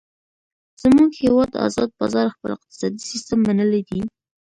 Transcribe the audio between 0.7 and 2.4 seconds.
زمونږ هیواد ازاد بازار